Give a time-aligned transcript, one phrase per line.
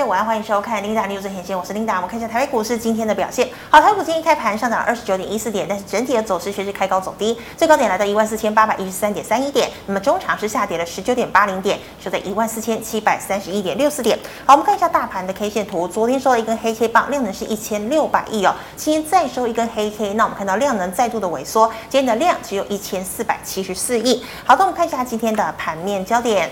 [0.00, 1.96] 家晚上欢迎收看《琳达 News 最前线》，我是琳达。
[1.96, 3.46] 我们看一下台北股市今天的表现。
[3.68, 9.68] 好，台股今天开盘上涨二十九点一四点，但是整体的走势却是开高走低，最高点来到一万四千八百一十三点三一点。
[9.84, 14.18] 那么中场是下跌了十九点八零点，收在一万四千七百三十一点六四点。
[14.46, 18.54] 好，我们看一下大盘的 K 线图，昨天收了一根黑 K 棒，量能是一千六百亿哦。
[18.76, 24.24] 今天再收一根黑 K，那我们看到量能再度的萎缩，今天的量只有一千四百七十四亿。
[24.46, 26.50] 好的，我们看一下今天的盘面焦点。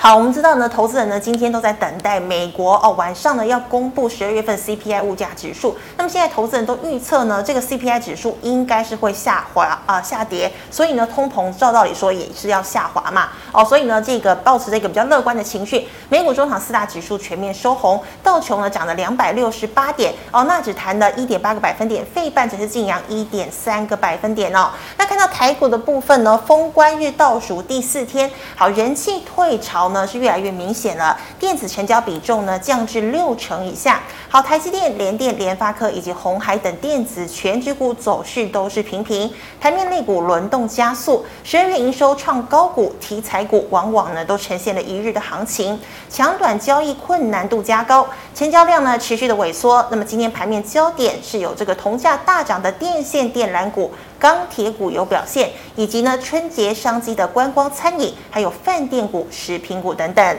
[0.00, 5.76] 好，我们知道呢，投资人呢今天都在等待美国哦晚上呢要公布十二月份 CPI 物价指数。
[5.96, 24.70] 那么现在投资人都预测呢，这个 CPI 指数应该是会下滑啊、下跌，所以呢通膨照道理说也是要下滑嘛哦，所以呢这个抱持这个比较乐观的情绪，美股中场四大指数全面收红，道琼呢涨了两百六十八点哦，纳指弹了一点八个百分点，费半则是净扬一点三个百分点哦。
[24.96, 29.87] 那看到台股的部分呢，封关日倒数第四天，好人气退潮。
[29.90, 34.00] 呢是越来越明显了，电子成交比重呢降至六成以下。
[34.28, 39.30] 好，台积电、联电、联发科以及鸿海等电子全值股走势都是平平。
[39.60, 45.78] 台面类股轮动加速，十二月营收创高股，题材股往往呢都呈现了一日的行情，
[46.10, 49.84] 抢短交易困难度加高，成交量呢持续的萎缩。
[49.90, 53.92] 那么今天盘面焦点是有这个铜价大涨的电线电缆股。
[54.18, 60.36] 钢铁股有表现，以及呢春节商机的观光餐饮，还有饭店股、食品股等等。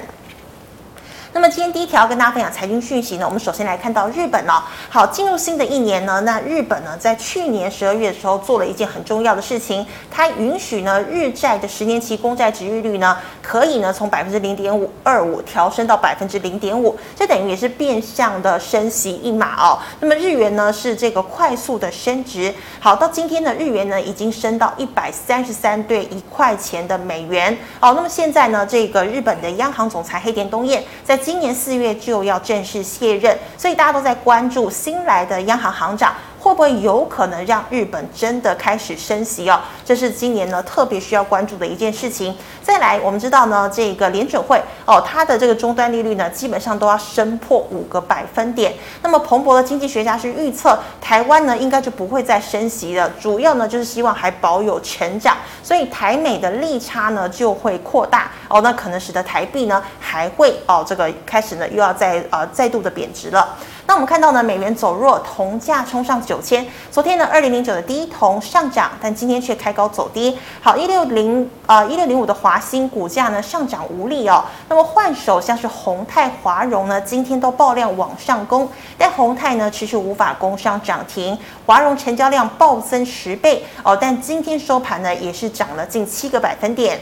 [1.32, 4.64] 那么今天第一条跟大家分享财经讯息呢，我们首先来看到日本哦。
[4.90, 19.78] 好，进入新的一年呢，那日本呢在去年十二月的时候做了一件很重要的事情，它允许呢日债的十年期公债殖利率呢可以呢从百分之零点五二五调升到百分之零点五，这等于也是变相的升息一码哦。
[20.00, 27.94] 那么日元呢是这个快速的升值，好，到今天的日元呢已经升到一百三十三对一块钱的美元哦。
[27.94, 42.36] 那么现在呢这个日本的央行总裁黑田东彦在今年四月就要正式卸任，所以大家都在关注新来的央行行长会不会有可能让日本真的开始升息哦，这是今年呢特别需要关注的一件事情。
[42.62, 48.74] 再来，我们知道呢，这个联准会哦，它的这个终端利率呢，基本上都要升破五个百分点。
[49.02, 63.58] 那么彭博的经济学家是预测台湾呢应该就不会再升息了，主要呢就是希望还保有成长，所以台美的利差呢就会扩大哦，那可能使得台币呢还会哦这个开始呢又要再呃再度的贬值了。
[63.90, 66.64] 那我们看到呢，美元走弱，铜价冲上九千。
[66.92, 70.38] 昨天呢，二零零九的第一铜上涨，但今天却开高走低。
[70.62, 74.46] 好，一六零呃一六零五的华兴股价呢上涨无力哦。
[74.68, 81.36] 那么换手像是宏泰、华荣呢，今天都爆量往上攻，但宏泰呢迟迟无法攻上涨停，
[81.66, 87.00] 华荣成交量暴增十倍哦，但今天收盘呢也是涨了近七个百分点。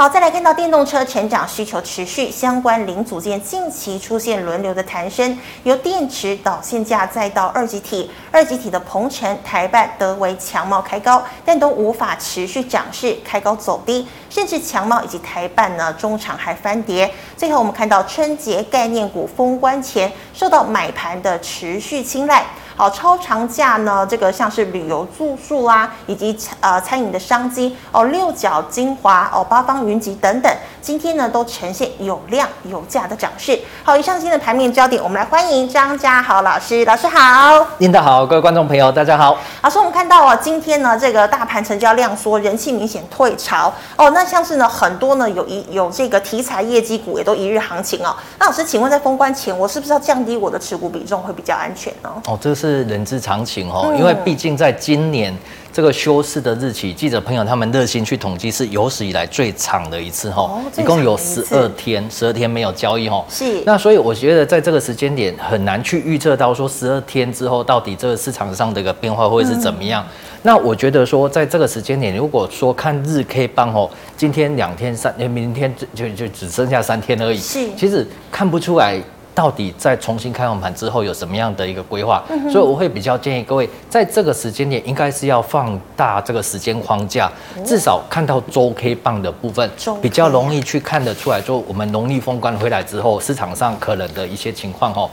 [0.00, 17.12] 好，再来看到电动车成长需求持续，相关零组件近期出现轮流的弹升，由电池、导线架再到二极体，二极体的鹏程、台半、德为强茂开高，但都无法持续涨势，开高走低，甚至强茂以及台半呢，中场还翻跌。
[17.36, 22.42] 最后我们看到春节概念股封关前受到买盘的持续青睐。
[22.76, 33.58] 好，超长假呢，这个像是旅游住宿啊，以及呃餐饮的商机哦，六角精华哦，八方云集等等，今天呢都呈现有量有价的涨势。
[33.82, 39.36] 好，以上今天的盘面焦点，我们来欢迎张家豪老师，老师好，您好，各位观众朋友大家好。
[39.62, 48.14] 老师，我们看到啊，今天呢这个大盘成交量缩，人气明显退潮哦，那像是呢很多呢有一有这个题材业绩股也都一日行情哦。
[48.38, 52.10] 那老师，请问在封关前，我是不是要降低我的持股比重会比较安全呢？
[52.28, 52.54] 哦，这。
[52.60, 55.34] 是人之常情哦，因为毕竟在今年
[55.72, 63.24] 这个休市的日期，记者朋友他们热心去统计，是有史以来最长的一次哈，一共有十二天，十二天没有交易哈。
[63.28, 63.62] 是。
[63.64, 70.04] 那所以我觉得在这个时间点很难去预测到说十二天之后到底这个市场上的一个变化会是怎么样。
[70.42, 77.38] 那我觉得说在这个时间点，如果说看日 K 棒哦，今天两天三天，明天就就只剩下三天而已。
[77.38, 77.68] 是。
[77.76, 79.00] 其实看不出来。
[79.40, 82.22] 到底在重新开放盘之后有什么样的一个规划？
[82.28, 87.32] 嗯、所以我会比较建议各位，在这个时间点应该是要放大这个时间框架，
[87.64, 89.70] 至少看到周 K 棒的部分，
[90.02, 95.08] 比较容易去看得出来，说我们农历封关回来之后，市场上可能的一些情况哈。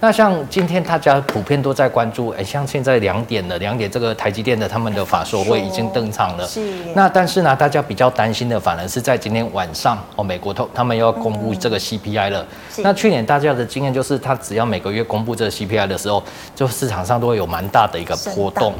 [0.00, 6.44] 那像今天大家普遍都在关注，哎，像现在两点了，两点这个台积电的他们的法说会已经登场了。
[6.44, 6.72] 是。
[6.96, 12.44] 那但是呢，大家比较担心的反而是在今天晚上哦，美国他他们又要公布这个 CPI 了。
[12.78, 16.22] 那去年大家的经验就是，它只要每个月公布这个 CPI 的时候，
[16.54, 18.74] 就市场上都会有蛮大的一个波动。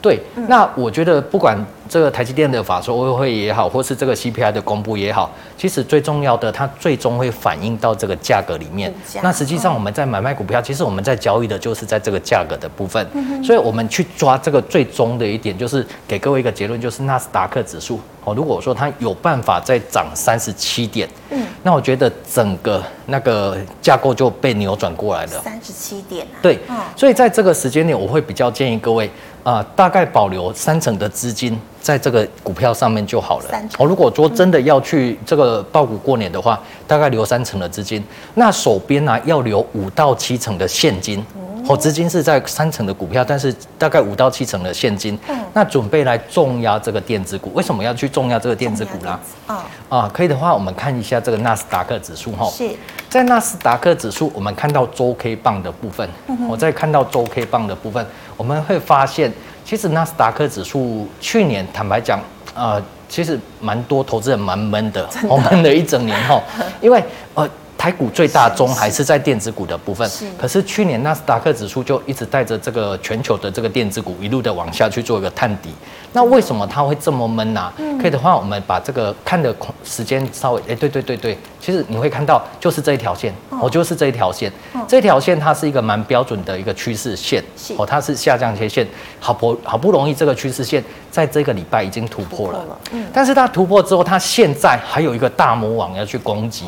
[0.00, 1.58] 对，那我觉得不管
[1.88, 8.92] 这个台积电的法说会也好，或是这个 CPI 的公布也好，其实最重要的，它最终会反映到这个价格里面。
[9.22, 13.06] 那实际上我们在买卖股票，其实我们在交易的就是在这个价格的部分。
[13.44, 25.42] 所以我们去抓这个最终的一点，就是给各位一个结论，就是纳斯达克指数哦，如果说它有办法再涨三十七点，嗯，那我觉得整个那个架构就被扭转过来了。
[25.42, 26.40] 三十七点啊？
[26.40, 26.58] 对，
[26.96, 29.10] 所以在这个时间点，我会比较建议各位。
[29.44, 33.50] 啊、呃，大概保留三成的资金在这个股票上面就好了。
[33.78, 38.02] 哦，如果说真的要去这个报股过年的话，大概留三成的资金。
[38.34, 41.24] 那手边呢、啊、要留五到七成的现金。
[41.66, 45.18] 哦，资金是在三成的股票，但是大概五到七成的现金。
[45.28, 45.36] 嗯。
[45.52, 47.50] 那准备来重压这个电子股。
[47.54, 49.18] 为什么要去重压这个电子股呢？
[49.46, 52.46] 啊啊，可以的话，我们看一下这个纳斯达克指数哈。
[52.50, 52.68] 是。
[53.08, 56.08] 在纳斯达克指数，我们看到周 K 棒的部分。
[56.48, 58.04] 我再看到周 K 棒的部分。
[58.36, 59.32] 我们会发现，
[59.64, 62.20] 其实纳斯达克指数去年坦白讲，
[62.54, 66.42] 呃，其实蛮多投资人蛮闷的，我闷了一整年哈，
[66.82, 67.02] 因为
[67.34, 67.48] 呃。
[67.84, 70.24] 台股最大宗还是在电子股的部分，是。
[70.40, 75.68] 可是去年纳斯达克指数就一直带着这个全球的这个电子股一路的往下去做一个探底。
[76.14, 77.74] 那为什么它会这么闷呢、啊？
[78.00, 79.54] 可以的话，我们把这个看的
[79.84, 84.50] 时间稍微，哎，对对对对，其实你会看到就是这一条线，哦，就是这一条线，
[84.88, 87.44] 这条线它是一个蛮标准的一个趋势线，
[87.76, 88.86] 哦，它是下降切线，
[89.20, 96.64] 好不好不容易这个趋势线在这个礼拜已经突破了，嗯，但是它突破之后，它现在还有一个大魔王要去攻击。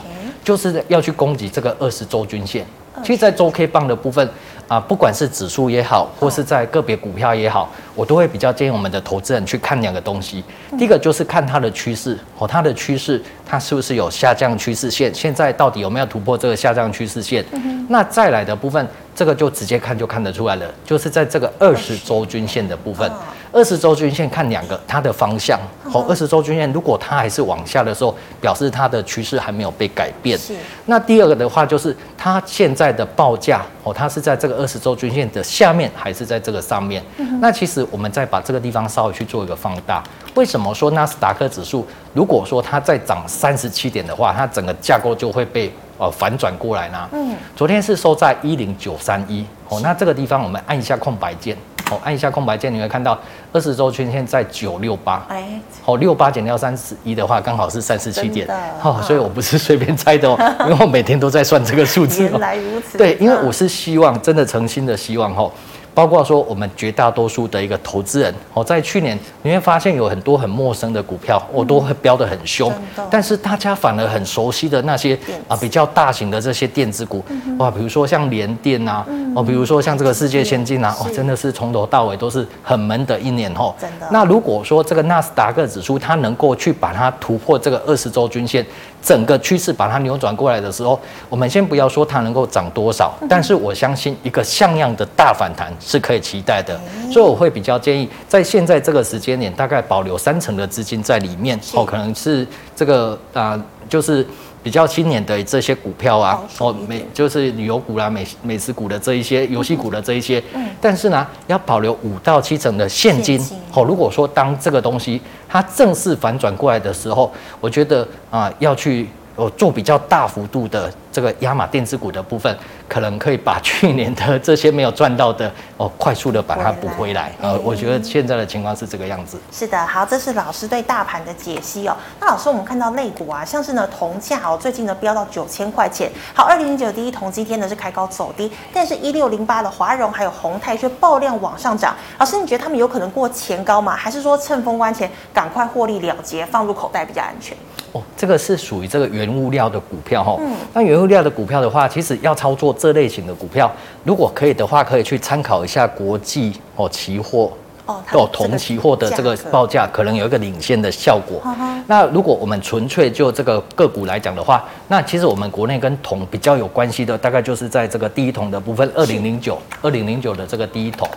[0.47, 2.65] 就是要去攻击这个二十周均线。
[3.03, 4.27] 其实，在周 K 棒的部分
[4.69, 10.45] 啊，不管是指数也好，或是在个别股票也好，我都会比较建议我们的投资人去看两个东西。
[10.79, 15.13] 第一个就是看它的趋势哦，它的趋势它是不是有下降趋势线？
[15.13, 17.45] 现在到底有没有突破这个下降趋势线？
[17.89, 23.11] 那再来的部分，这个就直接看就看得出来了，就是在这个二十周均线的部分。
[23.57, 25.59] 二十周均线看两个，它的方向
[25.91, 26.05] 哦。
[26.07, 30.39] 二十周均线如果它还是往下的时候，表示它的趋势还没有被改变。
[30.39, 30.55] 是。
[30.85, 37.03] 那第二个的话，就是它现在的报价哦，它是在这个二十周均线的下面，还是在这个上面？
[37.17, 37.41] 嗯。
[37.41, 40.05] 那其实我们再把这个地方稍微去做一个放大。
[40.35, 47.09] 为什么说纳斯达克指数如果说它再涨三十七点的话，它整个架构就会被呃反转过来呢？
[47.13, 47.35] 嗯。
[47.57, 51.57] 昨天是收在一零九三一哦，那这个地方我们按一下空白键。
[51.91, 53.19] 哦，按一下空白键，你会看到
[53.53, 55.25] 二十周均线在九六八。
[55.29, 58.49] 哎，哦，六八减掉三十一的话，刚好是三十七点。
[58.83, 60.37] 哦，所以我不是随便猜的哦，
[60.67, 62.23] 因为我每天都在算这个数字。
[62.25, 62.99] 原来如此。
[62.99, 65.51] 对，因为我是希望，真的诚心的希望哈。
[65.97, 72.71] 包括说我们绝大多数的一个投资人，哦，在去年你会发现有很多很陌生的股票，我都会飙得很凶，
[73.11, 77.25] 但是大家反而很熟悉的那些啊比较大型的这些电子股，
[77.57, 83.75] 哇，比如说像联电啊，哦，比如说像这个世界先进啊，哦，真的是从头到尾都是很闷的一年哦。
[83.81, 84.07] 真的。
[84.11, 88.67] 那如果说这个纳斯达克指数它能够去把它突破这个二十周均线。
[89.03, 90.99] 整个趋势把它扭转过来的时候，
[91.29, 96.79] 我们先不要说它能够涨多少，但是我相信一个像样的大反弹是可以期待的，
[97.13, 102.45] 所以我会比较建议在现在这个时间点，大概保留三成的资金在里面哦，可能是
[102.75, 104.27] 这个啊、呃，就是。
[104.63, 113.41] 比较青年的这些股票啊，哦，美就是旅游股啦、美美食股的这一些，游戏股的这一些，嗯，但是呢，要保留五到七成的现金，
[113.73, 120.93] 哦，如果说当这个东西它正式反转过来的时候，我觉得啊，要去哦做比较大幅度的。
[121.17, 122.55] 这个亚马电子股的部分，
[122.87, 127.33] 可能可以把去年的这些没有赚到的哦，快速的把它补回来。
[127.41, 129.41] 呃，我觉得现在的情况是这个样子。
[129.51, 131.97] 是的，好，这是老师对大盘的解析哦。
[132.21, 136.13] 那老师，我们看到类股啊，像是呢铜价哦，最近呢飙到九千块钱。
[136.35, 141.97] 好，二零零九第一铜今天呢是开高走低，但是一六零八的华融还有宏泰却爆量往上涨。
[142.19, 143.97] 老师，你觉得他们有可能过前高吗？
[143.97, 147.57] 还是说趁封关前赶快获利了结，放入口袋比较安全？
[147.93, 150.37] 哦，这个是属于这个原物料的股票哈、哦。
[150.41, 150.55] 嗯。
[150.75, 153.71] 那原物料的股票的话，其实要操作这类型的股票，
[154.05, 157.53] 如果可以的话，可以去参考一下国际哦期货
[157.87, 161.41] 哦，哦铜期货的这个报价，可能有一个领先的效果。
[161.87, 171.09] 那如果我们纯粹就这个个股来讲的话，那其实我们国内跟铜比较有关系的，大概就是在这个第一桶的部分，二零零九二零零九的这个第一铜。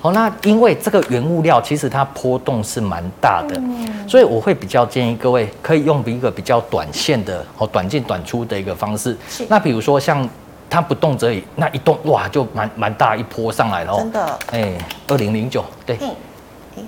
[0.00, 3.60] 好，那因为这个原物料其实它波动是蛮大的，
[4.08, 9.16] 所以我会比较建议各位可以用一个比较短线的哦，短进短出的一个方式。
[9.48, 10.28] 那比如说像
[10.70, 13.98] 它不动则已，那一动哇就蛮蛮大一波上来了哦。
[13.98, 14.38] 真的。
[14.52, 14.72] 哎，
[15.08, 15.98] 二零零九对。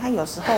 [0.00, 0.54] 它有时候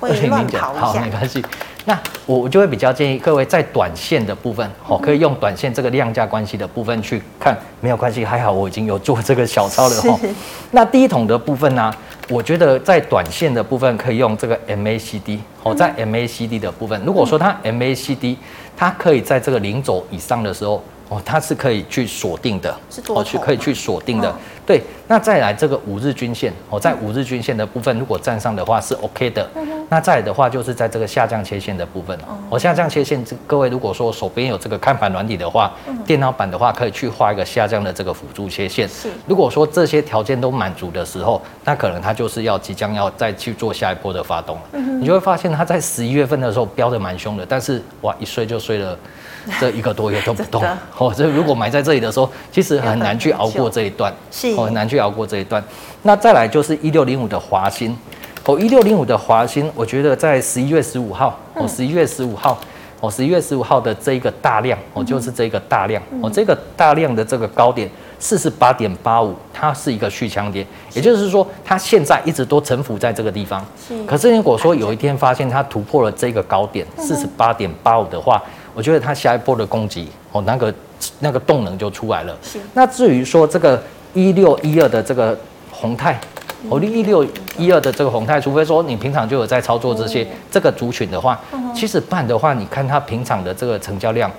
[0.00, 1.42] 会乱跑一下，好，没关系。
[1.84, 10.18] 那我我就会比较建议各位在短线的部分，哦，可以用短线这个量价关系的部分去看，没有关系，还好我已经有做这个小抄了哈。
[10.70, 11.90] 那第一桶的部分呢，
[12.28, 18.36] 我觉得在短线的部分可以用这个 MACD 哦，在 MACD 的部分，如果说它 MACD
[18.76, 20.82] 它可以在这个零轴以上的时候。
[21.10, 22.70] 哦，它是可以去锁定的，
[23.06, 24.30] 哦，去可以去锁定的。
[24.68, 29.48] 对，那再来这个五日均线，哦，在五日均线的部分，如果站上的话是 OK 的。
[29.88, 32.18] 那再来的话，就是在这个下降切线的部分。
[32.50, 35.72] 哦，下降切线，各位如果说手边有这个看盘软体的话，
[36.04, 38.86] 电脑版的话可以去画一个下降的这个辅助切线。
[38.86, 39.08] 是。
[39.26, 44.62] 如果说这些条件都满足的时候，那可能它就是要即将要再去做下一波的发动了。
[44.74, 48.98] 嗯你就会发现它在十一月份的时候飙的蛮凶的，但是哇，一睡就睡了。
[49.58, 50.62] 这一个多月都不动
[50.98, 55.62] 哦，这如果埋在这里的时候，其实很难去熬过这一段，是很难去熬过这一段。
[56.02, 57.96] 那再来就是一六零五的华新，
[58.44, 62.58] 哦，一六零五的华新，我觉得在十一月十五号，哦，十一月十五号，
[63.00, 73.64] 哦，十一月十五号的这一个大量，哦，就是这个大量，哦，这个大量的这个高点四十八点八五，它是一个续强点，也就是说，它现在一直都沉浮在这个地方。
[73.86, 78.42] 是可是如果说有一天发现它突破了这个高点四十八点八五的话，
[78.74, 80.74] 我觉得它下一波的攻击哦，那个
[81.20, 82.36] 那个动能就出来了。
[82.42, 82.58] 是。
[82.74, 83.80] 那至于说这个
[84.14, 85.38] 一六一二的这个
[85.70, 86.18] 宏泰，
[86.68, 87.24] 哦，一六
[87.56, 91.40] 一二的这个宏泰，除非说你平常就有在操作这些这个族群的话，
[91.74, 94.30] 其实不然的话，你看它平常的这个成交量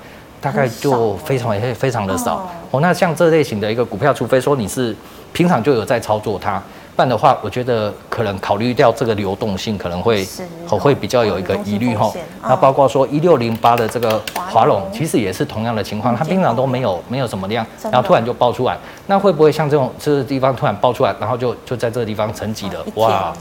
[0.41, 2.49] 大概就非常非常的少。
[2.71, 4.95] 哦，那像这类型的一个股票，除非说你是
[5.31, 6.61] 平常就有在操作它。
[6.99, 10.27] 办的话，我觉得可能考虑掉这个流动性，可能会
[10.67, 12.11] 会比较有一个疑虑哈。
[12.41, 18.77] 那包括说一六零八的这个华龙，其实也是同样的情况，它平常都没有没有什么量，然后突然就爆出来，
[19.07, 22.85] 那会不会像这种这个地方突然爆出来，然后就就在这个地方沉寂了？
[22.95, 23.33] 哇，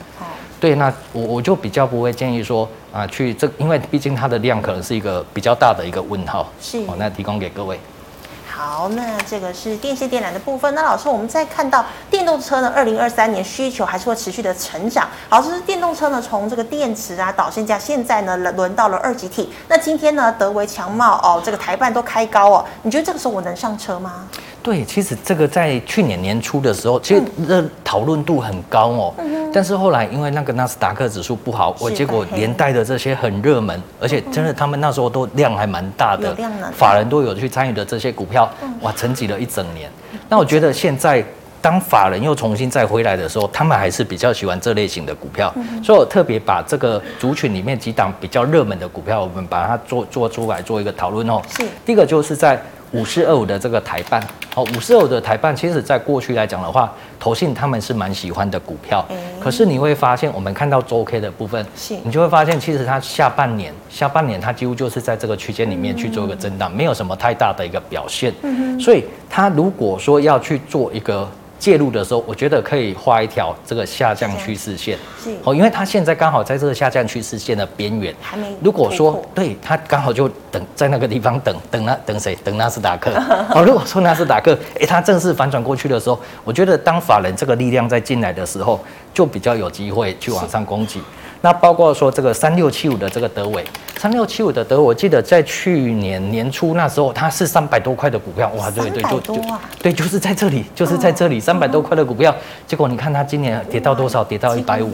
[0.60, 6.46] 对，那我我就比较不会建议说啊去这，因为毕竟它的量可能是一个比较大的一个问号。
[6.60, 7.76] 是，哦，那提供给各位。
[8.58, 10.74] 好，那这个是电线电缆的部分。
[10.74, 15.06] 那老师，我们再看到电动车呢，二零二三年需求还是会持续的成长。
[15.28, 19.52] 好，这是电动车呢，从这个电池啊、导线架，现在呢轮到了二级体。
[19.68, 22.64] 那今天呢，德维强茂哦，这个台半都开高哦。
[22.82, 24.26] 你觉得这个时候我能上车吗？
[24.62, 29.14] 对，其实这个在去年年初的时候，其实这讨论度很高哦。
[29.18, 36.36] 嗯但是后来因为那个纳斯达克指数不好，我结果连带的这些很热门，而且真的他们那时候都量还蛮大的，
[36.76, 38.48] 法人都有去参与的这些股票，
[38.82, 39.90] 哇，沉寂了一整年。
[40.28, 41.24] 那我觉得现在
[41.62, 51.40] 当法人又重新再回来的时候，他们还是比较喜欢这类型的股票，所以我特别把这个族群里面几档比较热门的股票，我们把它做做出来做一个讨论哦。
[51.48, 52.60] 是，第一个就是在。
[52.92, 54.22] 五四二五的这个台办，
[54.54, 59.04] 好，五四二五的台办，其实在过去来讲的话，投信他们是蛮喜欢的股票。
[59.40, 61.64] 可是你会发现，我们看到周 K 的部分，
[62.02, 68.32] 你就会发现，其实它下半年，下半年它几乎就是在这个区间里面去做一个震荡，没有什么太大的一个表现。
[68.80, 71.28] 所以它如果说要去做一个。
[71.58, 78.14] 介入的时候，我觉得可以画一条这个下降趋势线，是哦，因为它现在刚好在这个下降趋势线的边缘。
[78.20, 78.46] 还没。
[78.62, 83.10] 如果说对它刚好就等在那个地方等等那等谁等纳斯达克
[83.54, 83.62] 哦。
[83.64, 88.78] 如果说纳斯达克诶，它正式反转过去的时候，我觉得当法人这个力量在进来的时候，
[89.12, 91.02] 就比较有机会去往上攻击。
[91.40, 93.64] 那包括说这个三六七五的这个德伟，
[93.96, 99.40] 三六七五的德微，我记得在去年年初那时候，它是三百多块的股票，哇，对对，就就
[99.80, 102.34] 对，就是在这里，就是在这里，三百多块的股票，
[102.66, 104.24] 结果你看它今年跌到多少？
[104.24, 104.90] 跌到一百五，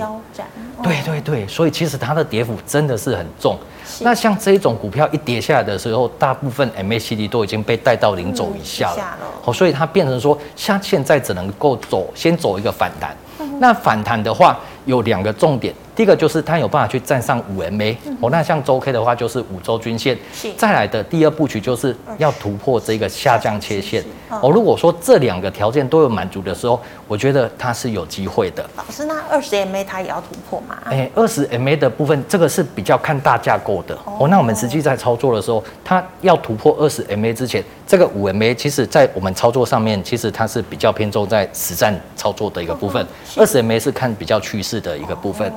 [0.83, 3.59] 对对对，所以其实它的跌幅真的是很重。
[4.01, 13.17] 那像这一种股票一跌下来的时候，大部分 MACD 都已经被带到零走以下了，哦，所以它变成说，像现在只能够走，先走一个反弹。
[13.59, 20.19] 那反弹的话有两个重点，第一个就是它有办法去站上五 MA 哦，那像周 K 的话就是五周均线，
[20.57, 24.51] 再来的第二部曲就是要突破这个下降切线哦。
[24.51, 28.69] 如果说这两个条件都有满足的时候，我觉得它是有机会的。
[28.77, 30.77] 老师，那二十 MA 它也要突破吗？
[30.87, 34.27] 哎，二十 MA 的部分这个是比较看大架构的哦。
[34.29, 43.07] 那我们实际在操作的时候，它要突破二十 MA 之前，这个五 MA 其实在我们操作上面，其实它是比较偏重在实战操作的一个部分。
[43.37, 45.53] 二十 MA 是看比较趋势的一个部分，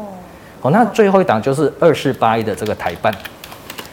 [0.62, 3.14] 哦，那最后一档就是二四八一的这个台办，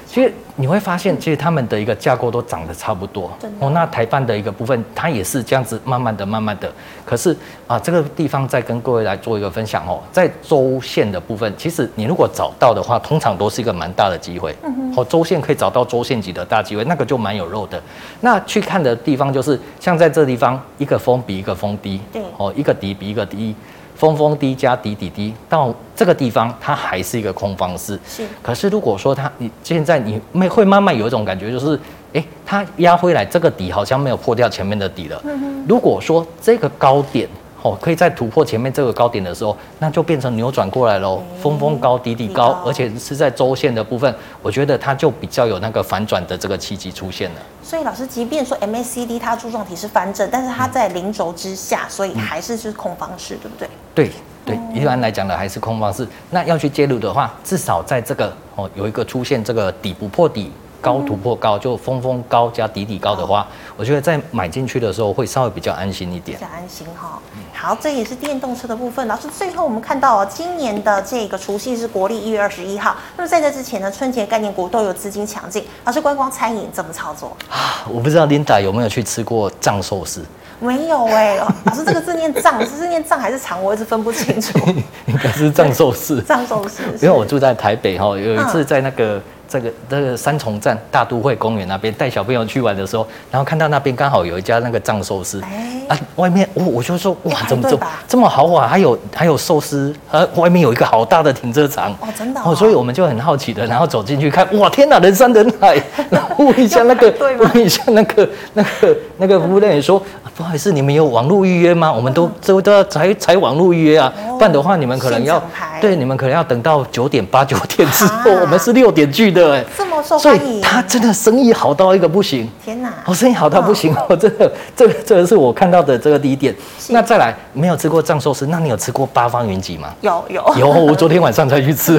[0.07, 6.73] 其实你会发现，其实他们的一个架构都长得差不多，哦，那台办的一个部分，它也是这样子慢慢的、慢慢的，
[7.05, 17.83] 可是啊，这个地方再跟各位来做一个分享哦，在周线的部分，其实你如果找到的话，通常都是一个蛮大的机会，嗯哦，周线可以找到周线级的大机会，那个就蛮有肉的。
[18.21, 23.55] 那去看的地方就是像在这地方，一个峰比一个峰低，对，哦，一个底比一个低。
[23.95, 27.99] 峰峰低加底底低，到这个地方它还是一个空方式。
[28.07, 28.27] 是。
[28.43, 31.79] 可是如果说它你现在你没会慢慢有一种感觉，就是
[32.13, 35.21] 哎，它压回来这个底好像没有破掉前面的底了。
[35.25, 35.65] 嗯哼。
[35.69, 37.29] 如果说这个高点
[37.65, 47.37] 哦，可以在突破前面这个高点的时候，那就变成扭转过来喽，峰峰高底底高，而且是在周线的部分，我觉得它就比较有那个反转的这个契机出现了。
[47.63, 53.67] 所以老师，即便说 MACD 它柱状体是翻正，但是它在零轴之下，所以还是是空方式，对不对？
[53.95, 54.11] 对
[54.45, 56.07] 对，一般来讲的还是空方式。
[56.29, 60.53] 那要去介入的话，至少在这个哦有一个出现这个底不破底。
[60.85, 66.39] 高突破高，就峰峰高加底底高的话，我觉得在买进去的时候会稍微比较安心一点。
[66.39, 67.19] 比较安心哈。
[67.55, 69.09] 好，这也是电动车的部分。
[69.09, 72.95] 老师，最后我们看到哦，今年的这个除夕是国历一月二十一号。
[73.17, 75.65] 那么在这之前呢，春节概念股都有资金抢进。
[75.87, 77.87] 老师，观光餐饮怎么操作啊？
[77.89, 80.23] 我不知道 Linda 有没有去吃过藏寿司？
[80.61, 81.39] 没有哎、欸。
[81.65, 83.63] 老师，这个字念藏，是念藏还是藏？
[83.63, 84.59] 我一直分不清楚。
[85.07, 86.21] 应该是藏寿司。
[86.29, 86.83] 藏寿司。
[87.01, 89.19] 因为我住在台北哈，有一次在那个。
[89.49, 95.41] 这个这个三重站大都会公园那边带小朋友去玩的时候，然后看到那边刚好有一家那个藏寿司，
[95.89, 101.93] 啊，外面我我就说哇，怎么这么这么豪华，还有还有寿司，呃，外面有一个好大的停车场。
[102.01, 110.03] 哦，真的哦，所以我们就很好奇的，然后走进去看，哇，天哪，人山人海，然后问一下那个， 问一下那个那个那个服务人员说，
[110.37, 111.93] 不好意思，你们有网络预约吗？
[111.93, 115.41] 我们都都都要采采网络预约啊，不然的话你们可能要
[115.81, 119.31] 对你们可能要等到九点八九点之后，我们是六点去。
[119.31, 122.51] 对，这么受欢迎，所以他真的生意好到一个不行。
[122.65, 126.53] 天哪，哦，生意好到不行我，真的， 这个这个是我看到的这个第一点。
[126.89, 129.95] 那再来，没有吃过藏寿司，那你有吃过八方云集吗？
[130.01, 131.97] 有有有，我昨天晚上才去吃，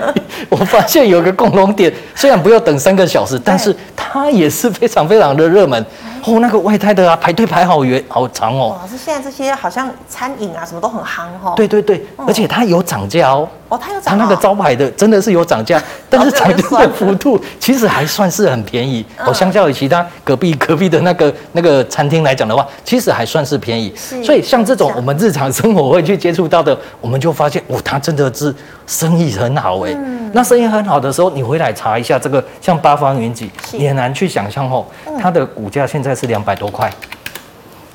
[0.50, 5.82] 我发现有个共同点，虽然不要等三个小时，但是它也是非常非常的热门。
[6.24, 8.78] 哦，那个外带的啊，排队排好远好长哦。
[8.80, 11.54] 老师，现在这些好像餐饮啊，什么都很夯哦。
[11.56, 13.48] 对对对，而且它有涨价哦。
[13.68, 14.16] 哦，它有涨。
[14.18, 19.04] 它那个招牌的真的是有涨价， 但是涨价的幅度其实还算是很便宜。
[19.24, 23.94] 哦，相较于其他隔壁隔壁的那个那个餐厅来讲的话，其实还算是便宜。
[23.96, 28.54] 所以像这种我们日常生活会去接触到的，我们就发现，哦，它真的是
[28.86, 29.94] 生意很好哎。
[30.32, 34.84] 那生意很好的时候，你回来查一下这个像八方云集，你很难去想象哦，
[35.20, 36.92] 它的股价现在是两百多块，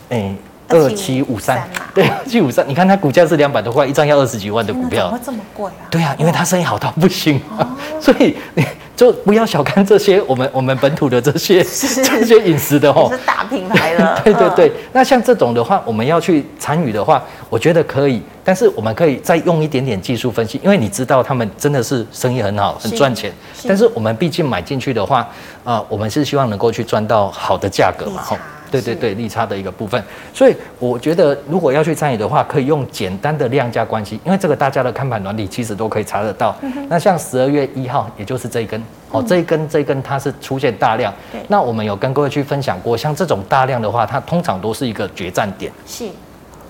[0.10, 0.36] 哎。
[0.70, 1.62] 二七五三，
[1.94, 5.86] 对，二七五三，你看它股价是两百多块，一张要二十几万的股票，怎么会这么贵啊？
[5.92, 7.68] 对啊，因为它生意好到不行，哦、
[8.00, 8.66] 所以你
[8.96, 14.20] 就不要小看这些我们我们本土的这些 这些饮食的哦，是大品牌的。
[14.24, 23.32] 对对对，那像这种的话，我们要去参与的话，我觉得可以，但是我们可以再用一点点技术分析，因为你知道他们真的是生意很好，很赚钱，
[23.68, 25.20] 但是我们毕竟买进去的话，
[25.64, 28.38] 啊、呃，我们是希望能够去赚到好的价格嘛，哈。
[28.72, 30.04] 对对对，利差的一个部分，
[30.34, 36.56] 所以我觉得如果要去参与的话，可以用简单的量价关系，因为这个大家的看盘软体其实都可以查得到。
[36.64, 41.40] 嗯、那像十二月一号，也就是这一根，哦，这一根这一根它是出现大量，对。
[41.50, 45.72] 那我们有跟各位去分享过，像这种大量的话，它通常都是一个决战点。
[45.86, 46.06] 是，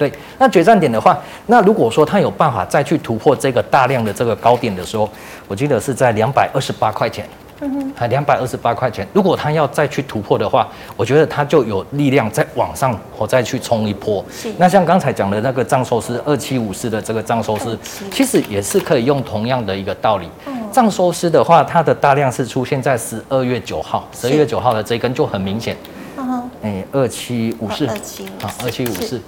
[0.09, 0.19] 对。
[0.37, 5.09] 那决战点的话，那如果说它有办法再去突破这个大量的这个高点的时候，
[5.47, 7.25] 我记得是在两百二十八块钱。
[7.61, 9.07] 嗯，还两百二十八块钱。
[9.13, 14.25] 如果他要再去突破的话，我觉得他就有力量再往上，我再去冲一波。
[14.29, 14.51] 是。
[14.57, 17.77] 那像刚才讲的那个藏寿司二七五四的这个藏寿司，
[18.11, 20.27] 其实也是可以用同样的一个道理。
[20.73, 25.77] 藏寿司的话，它的大量是出现在十二月九号，十二月九号的这一根就很明显。
[26.17, 26.49] 嗯哼。
[26.63, 27.85] 哎，二七五四。
[27.87, 28.25] 二七。
[28.41, 29.21] 啊，二七五四。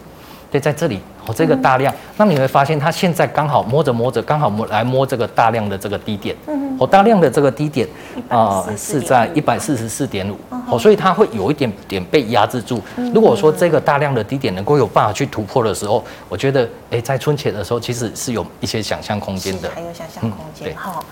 [0.51, 0.99] 对，在这里。
[1.27, 6.35] 哦，这个大量，那你会发现它现在刚好摸着摸着，刚好摸来摸这个大量的这个低点。
[6.45, 7.87] 嗯，哦，大量的这个低点
[8.29, 10.37] 啊，是在一百四十四点五。
[10.69, 12.79] 哦，所以它会有一点点被压制住。
[13.11, 19.71] 如果说这个大量的低点能够有办法去突破的时候，我觉得，哎，在春节的时候其实是有一些想象空间的。
[19.73, 21.03] 还有想象空间，哈。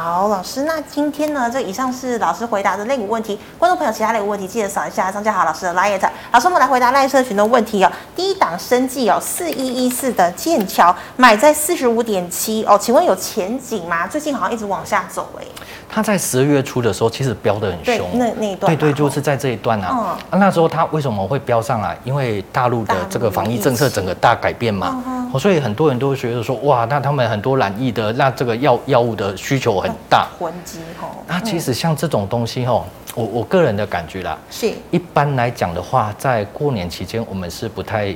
[0.00, 1.50] 好，老师，那今天呢？
[1.50, 3.36] 这以上是老师回答的类股问题。
[3.58, 6.00] 观众朋友，其他类股问题记得扫一下张家豪老师的 LINE。
[6.30, 7.90] 老师，我们来回答 LINE 社群的问题哦。
[8.14, 14.06] 第一档生计哦，四一一四的剑桥买在四十五点七哦，请问有前景吗？
[14.06, 15.44] 最近好像一直往下走哎。
[15.90, 18.08] 他在十二月初的时候，其实飙得很凶。
[18.14, 18.72] 那那一段。
[18.72, 19.88] 对对，就是在这一段啊。
[19.90, 19.98] 嗯、
[20.30, 21.98] 啊，那时候他为什么会飙上来？
[22.04, 25.02] 因为大陆的这个防疫政策整个大改变嘛。
[25.32, 30.28] 哦，所以很多人都会觉得说，哇，那他们很多染疫的，那这个药药物的需求很大。
[30.38, 31.08] 囤积哈。
[31.26, 34.72] 那其实像这种东西哦，我我个人的感觉啦，是。
[34.90, 38.14] 一般来讲的话，在过年期间，我们是不太。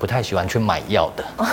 [0.00, 1.22] 不太喜欢去买药的，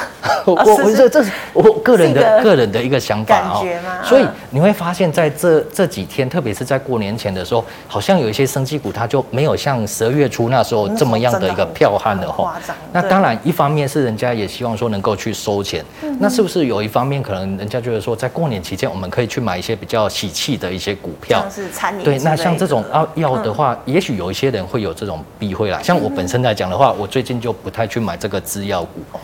[0.46, 3.62] 我我这这是我个人的个人的一个想法啊。
[4.02, 12.58] 所以你会发现在这这几天，特别是在过年前的时候，好像有一些生机股，它就没有像十二月初那时候这么样的一个票悍的话。
[12.94, 15.84] 那当然，一方面是人家也希望说能够去收钱，
[16.20, 21.46] 那是不是有一方面可能人家觉得说，在过年期间我们可以去买一些比较喜气的一些股票？
[21.54, 22.04] 是餐饮。
[22.06, 25.82] 对，那像这种药药的话，也许有一些人会有这种避讳啦。
[25.84, 28.37] 像我本身来讲的话，我最近就不太去买这个。
[28.42, 29.20] 制药股。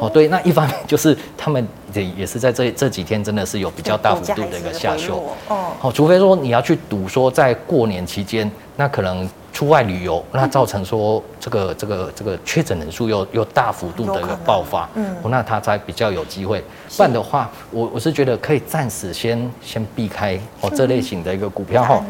[0.00, 5.22] 哦，对，那一方面就是他们也也是在这这几天真的是有比较大幅度的一个下修。
[5.48, 9.28] 哦，好，除非说你要去赌说在过年期间，那可能。
[9.58, 16.62] 出外旅游，那造成说这个这个这个确诊人数又又大幅度的一个爆发，嗯，那他才比较有机会。
[16.96, 22.00] 不然的话，我我是觉得可以暂时先先避开哦这类型的一个股票哈。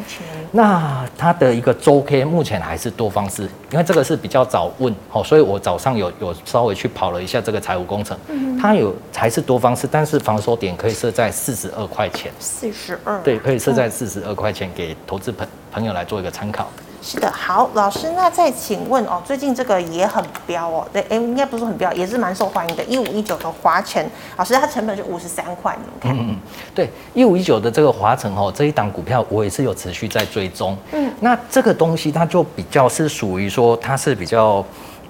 [0.52, 8.58] 那它的一个周 K 目前还是多方式，因为这个是比较早问哦，所以我早上有有稍微去跑了一下这个财务工程，嗯。
[8.60, 16.70] 它有还是多方式，但是防守点可以设在四十二块钱，四十二，对，可以设在四十二块钱给投资朋朋友来做一个参考。
[17.10, 26.36] 是的，好，老师，那再请问哦，最近这个也很标哦，对，哎，应该不是很标，也是蛮受欢迎的，一五一九的华晨，老师，它成本是五十三块，你们看，嗯嗯，
[26.74, 34.62] 对，一五一九的这个华晨哦，这一档股票我也是有持续在追踪，嗯，那这个东西它就比较是属于说它是比较，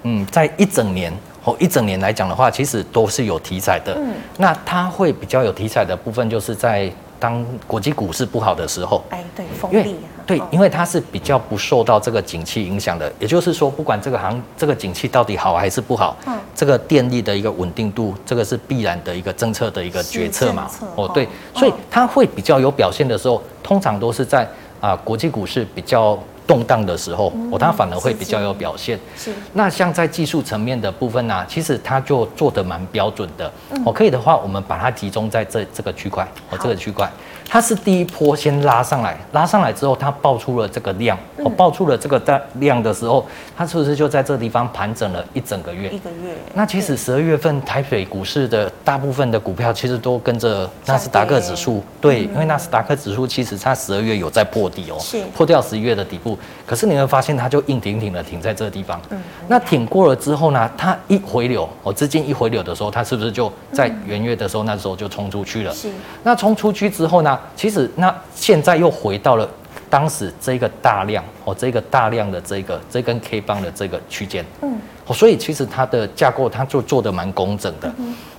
[0.04, 6.88] 嗯，在一整年哦，一整年来讲的话，其实都是有题材的，嗯，那它会比较有题材的部分就是在。
[7.20, 9.96] 当国际股市不好的时候，哎，对，风力，
[10.29, 24.47] 对，因为它是比较不受到这个景气影响的，也就是说，不管这个行这个景气到底好还是不好，嗯，这个电力的一个稳定度，这个是必然的一个政策的一个决策嘛，哦，对，所以它会比较有表现的时候，通常都是在
[24.81, 26.19] 啊国际股市比较。
[26.49, 28.99] 动荡的时候，哦，它反而会比较有表现。
[29.19, 29.31] 是。
[29.53, 33.53] 那像在技术层面的部分呢，啊，其实它就做的蛮标准的。
[33.85, 37.07] 哦，可以的话，我们把它集中在这这个区块，哦，这个区块。
[37.50, 45.88] 它是第一波先拉上来，拉上来之后，它爆出了这个量，哦，爆出了这个大量的时候，它是不是就在这个地方盘整了一整个月？
[45.88, 46.34] 一个月。
[46.52, 59.00] 那其实十二月份台北股市的大部分的股票，其实都跟着纳斯达克指数，对，因为纳斯达克指数其实它十二月有在破底哦，是破掉十一月的底部，可是你会发现它就硬挺挺的挺在这个地方。
[59.08, 59.18] 嗯。
[59.48, 65.72] 那挺过了之后呢，它一回流，哦，资金一回流的时候，它是不是就在元月的时候，那时候就冲出去了？
[65.72, 65.88] 是。
[66.22, 67.38] 那冲出去之后呢？
[67.57, 69.48] 其实，那现在又回到了
[69.90, 74.79] 当时这个大量哦，这个大量的这个这根 K 棒的这个区间，嗯，
[75.12, 77.90] 所以其实它的架构它就做得蛮工整的。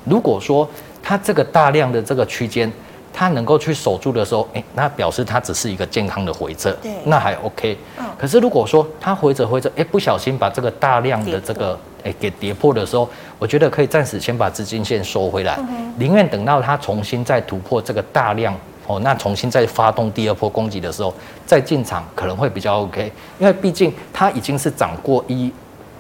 [0.06, 0.70] 如果说
[1.02, 2.72] 它这个大量的这个区间，
[3.12, 7.78] 它能够去守住的时候，哎，那表示它只是一个健康的回撤，对，那还 OK。
[7.98, 13.10] 嗯可是如果说它回着回着，哎，不小心把这个大量的这个哎给跌破的时候，
[13.40, 15.58] 我觉得可以暂时先把资金线收回来，
[15.98, 18.54] 宁愿等到它重新再突破这个大量。
[18.90, 21.14] 哦，那重新再发动第二波攻击的时候，
[21.46, 25.52] 再进场可能会比较 OK，因为毕竟它已经是涨过一、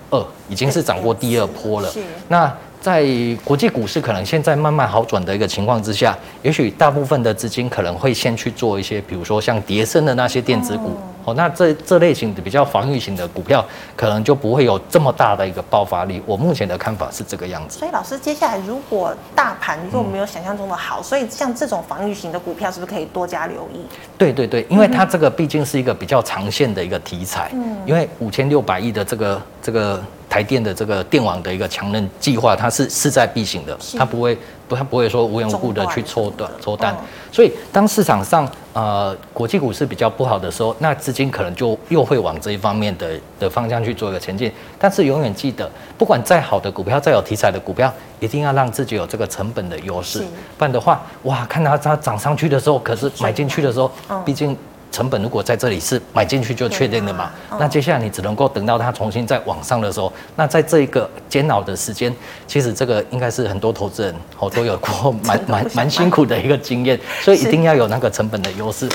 [0.10, 1.94] 二，已经是涨过第二波了。
[2.30, 3.06] 那在
[3.44, 10.98] 国际股市可能现在慢慢好转的一个情况之下，也许大部分的资金可能会先去做一些，比如说像叠升的那些电子股。
[11.19, 13.64] 哦，那这这类型的比较防御型的股票，
[13.96, 16.22] 可能就不会有这么大的一个爆发力。
[16.26, 17.78] 我目前的看法是这个样子。
[17.78, 23.86] 所以老师，接下来如果大盘如果没有想象中的好，所以像这种防御型的股票，是不是可以多加留意？
[24.18, 27.52] 对对对，因为它这个毕竟是一个比较长线的一个题材。
[27.54, 27.78] 嗯。
[27.86, 34.38] 因为五千六百亿的这个这个台电的这个电网的一个强韧计划，它是势在必行的，它不会。
[34.70, 36.96] 不，他不会说无缘无故的去抽短抽单，
[37.32, 44.52] 所以当市场上呃国际股市比较不好的时候，那资金可能就又会往这一方面的的方向去做一个前进。
[44.78, 50.20] 但是永远记得，不管再好的股票，再有题材的股票，一定要让自己有这个成本的优势，
[50.58, 53.92] 不然的话，哇，看到它涨上去的时候，可是买进去的时候，
[54.24, 54.56] 毕竟。
[54.92, 62.14] 成本如果在这里是买进去就确定了嘛，那接下来你只能够等到它重新再往上的时候，那在这一个煎熬的时间，
[62.48, 68.90] 其实这个应该是很多投资人哦都有过蛮 蛮蛮辛苦的一个经验， 所以一定要有那个成本的优势。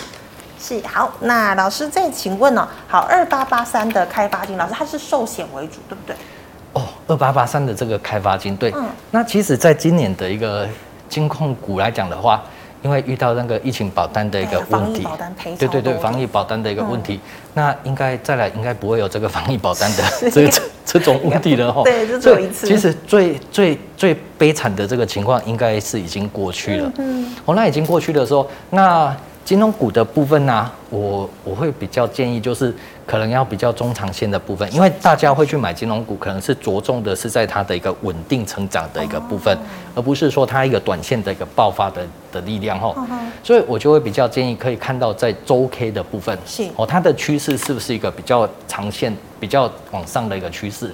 [0.61, 6.17] 是好，那老师再请问哦，好，二八八三的开发金，老师它是寿险为主，对不对？
[6.73, 10.69] 哦，二八八三的这个开发金，对，嗯，那其实在今年的一个
[11.09, 12.43] 金控股来讲的话。
[12.85, 15.05] 因为遇到那个疫情保单的一个问题，
[15.59, 17.19] 对对对，防疫保单的一个问题，
[17.55, 21.83] 那应该再来应该不会有这个防疫保单的 这这这种问题了哈。
[21.89, 22.67] 对，就有一次。
[22.67, 26.93] 其实最最最悲惨的这个情况应该是已经过去了。
[26.99, 27.35] 嗯。
[27.47, 29.17] 哦，那已经过去的时候，那。
[29.45, 32.75] 金融股的部分呢、啊，我我会比较建议就是
[33.07, 39.57] 可能要比较中长线的部分，因为大家会去买金融股，可能是着重的是在它的一个稳定成长的一个部分，
[39.95, 42.95] 而不是说它一个短线的一个爆发的的力量哈。
[43.43, 50.91] 所以我就会比较建议可以看到在周 K 的部分，是哦，它的趋势是不是一个比较长线、比较往上的一个趋势？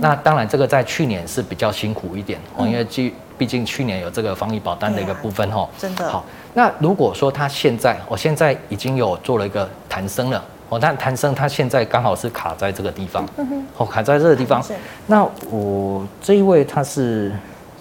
[0.00, 6.24] 那当然这个在去年是比较辛苦一点哦，因为毕毕竟去年有这个防疫保单的一个部分哈，真的好。
[6.52, 13.28] 那如果说它现在，我现在已经有做了一个弹升了，哦，但谭生他现在刚好是卡在这个地方，
[13.76, 14.64] 哦，卡在这个地方。
[15.06, 17.30] 那我这一位他是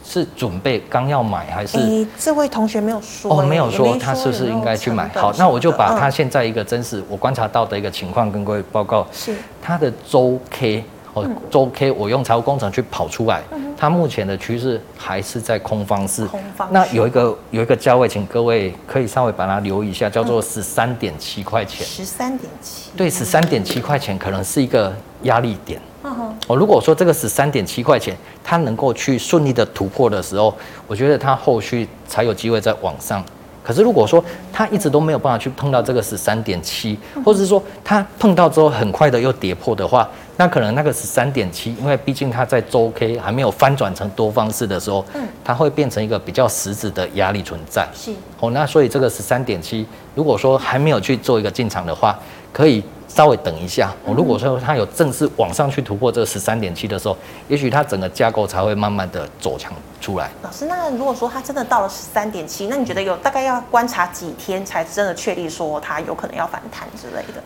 [0.03, 1.77] 是准备刚要买还是？
[1.77, 5.07] 诶，这位同学没有说哦，没有说他是不是应该去买？
[5.09, 9.05] 好，那我就把他现在一个真实我观察到的一个情况跟各位报告。
[9.11, 10.83] 是他的周 K
[11.23, 13.41] 哦，周 K 我用财务工程去跑出来，
[13.77, 16.25] 它目前的趋势还是在空方式。
[16.25, 16.67] 空方。
[16.71, 21.85] 那有一个有一个价位，请各位可以稍微把它留意一下，叫做十三点七块钱。
[21.85, 22.91] 十三点七。
[22.95, 25.79] 对，十三点七块钱可能是一个压力点。
[26.03, 26.35] 嗯哼。
[26.47, 30.53] 哦，如果说这个十三点七块钱，它能够去顺利的突破的时候，
[30.87, 33.23] 我觉得它后续才有机会再往上。
[33.61, 47.85] 可是如果说它一直都没有办法去碰到这个十三点七，或者是说它碰到之后很快的又跌破的话，那可能那个十三点七，因为毕竟它在周 K 还没有翻转成多方式的时候，嗯它会变成一个比较实质的压力存在。
[47.93, 52.17] 是哦，那所以这个十三点七，如果说还没有去做一个进场的话，
[52.53, 52.81] 可以。
[53.09, 60.29] 稍微等一下，我如果说它有正式往上去突破这个十三点七的时候，也许它整个架构才会慢慢的走强出来。
[60.43, 67.41] 老师，那如果说它真的到了十三点七，那你觉得有大概要观察几天才真的确立说它有可能要反弹之类的？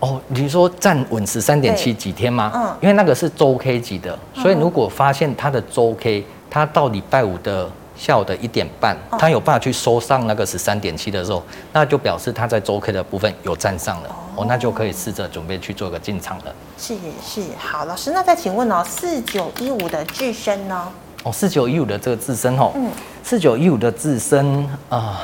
[0.00, 2.52] 哦，你说站稳十三点七几天吗？
[2.54, 7.68] 嗯，因为那个是周 K 级的，所以如果发现它的周 K，它到礼拜五的。
[7.98, 16.54] 下午的一点半，它有办法去收上那个十三点七的时候，那就表示它在周 K 的部分有站上了哦，那就可以试着准备去做个进场了。
[16.76, 20.92] 是是，好，老师，那再请问哦，四九一五的智伸呢？
[21.22, 22.90] 哦，四九一五的这个自身哦，嗯，
[23.22, 25.22] 四九一五的自身啊，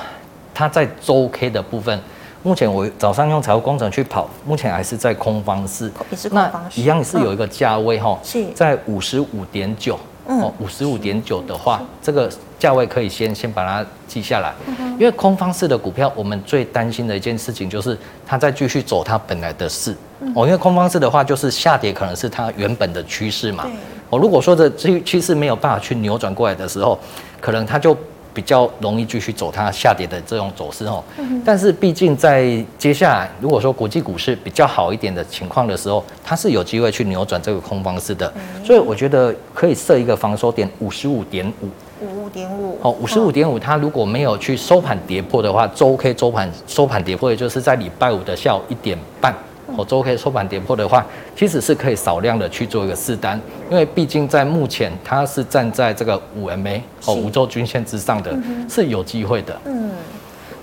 [0.55, 2.01] 它在周 K 的部分，
[2.43, 9.99] 目前我早上用财务工程去跑，目前还是在空方式，也是空方式，那一样是有一个价位哈，是在五十五点九。
[10.25, 14.55] 哦，五十五点九的话，这个价位可以先先把它记下来，
[14.93, 19.93] 因为空方式的股票，我们最担心的一件事情就是它再继续走它本来的势。
[20.37, 23.69] 哦，因为空方式的话，就是下跌可能是它原本的趋势嘛。
[24.11, 26.97] 哦，如果说这趋趋势没有办法去扭转过来的时候，
[27.41, 27.97] 可能它就。
[28.35, 31.03] 比较容易继续走它下跌的这种走势哦，
[31.45, 38.33] 但是毕竟在接下来，如果说国际股市比较好一点的情况的时候，它是有机会去扭转这个空方式的，
[38.65, 42.79] 所以我觉得可以设一个防守点五十五点五，五五点五。
[42.83, 49.35] 哦，五十五点五，它如果没有去收盘跌破的话，周 K 周盘收盘跌破，也就是在礼拜五的下午一点半。
[49.77, 51.05] 哦，周 K 收盘跌破的话，
[51.37, 59.59] 其实是可以少量的去做一个试单，因为毕竟在目前它是站在这个五 MA 哦五周均线之上的，嗯、是有机会的。
[59.65, 59.93] 嗯，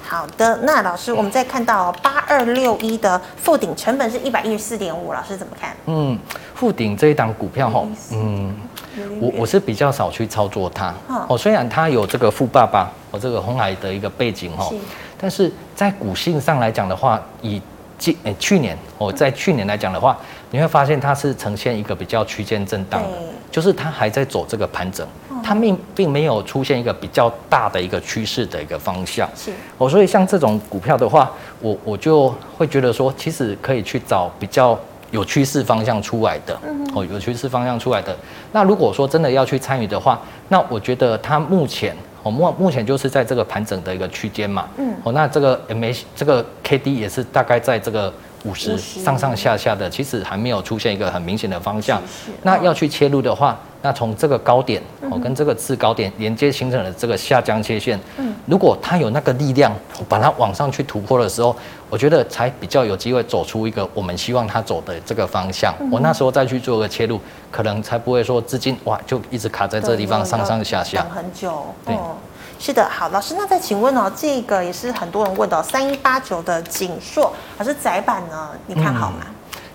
[0.02, 5.76] 好的，那老师，我们再看到八二六一的富鼎成本是一百一十四点五，老师怎么看？
[5.86, 6.18] 嗯，
[6.56, 8.56] 富鼎这一档股票哈，嗯，
[9.20, 10.94] 我我是比较少去操作它。
[11.28, 14.70] 哦，虽然它有这个富爸爸和这个红海的一个背景哈，
[15.20, 17.62] 但是在股性上来讲的话，以
[18.00, 20.18] 今诶，去年我在去年来讲的话，
[20.50, 23.10] 你会发现它是呈现一个比较区间震荡的，
[23.52, 25.06] 就是它还在走这个盘整，
[25.44, 29.30] 它并并没有出现一个比较大的一个趋势的一个方向。
[29.36, 34.80] 是哦，所以像这种股票的话，我我就会觉得说，其实可以去找比较
[35.12, 36.58] 有趋势方向出来的，
[36.96, 38.16] 哦，有趋势方向出来的。
[38.54, 41.94] 那如果说真的要去参与的话，那我觉得它目前。
[42.24, 52.02] 我目目前就是在这个盘整的一个区间嘛，嗯，哦，那这个 M H 这个 K D 也是大概在这个五十上上下下的，其实还没有出现一个很明显的方向。
[52.44, 59.74] 那要去切入的话，那从这个高点哦跟这个次高点连接形成的这个下降切线，嗯，如果它有那个力量
[60.08, 61.56] 把它往上去突破的时候，
[61.90, 65.74] 我觉得才比较有机会走出一个我们希望它走的这个方向。
[65.92, 67.20] 我那时候再去做个切入，
[67.52, 71.66] 可能才不会说资金哇就一直卡在这个地方上上下下等很久。
[71.86, 71.98] 对，
[72.60, 79.26] 是的，好，老师，那再请问哦，这个也是很多人问的，三一八九的景硕，老师载板呢，你看好吗？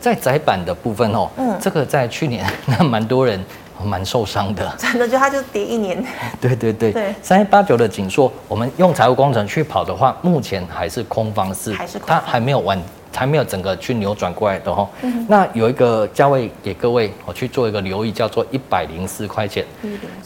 [0.00, 3.42] 在窄板的部分哦，嗯，这个在去年 那蛮多人。
[3.82, 6.04] 蛮受伤的， 真的就它就跌一年。
[6.40, 12.80] 对对对，对，三一八九的紧缩，我们用财务工程去跑的话，目前还是空方式，还是空它还没有完，
[13.14, 14.88] 还没有整个去扭转过来的哈。
[15.02, 19.64] 嗯、那有一个价位给各位，我去做一个留意，叫做一百零四块钱。